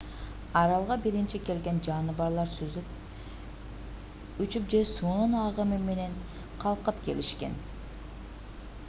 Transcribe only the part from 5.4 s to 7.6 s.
агымы менен калкып келишкен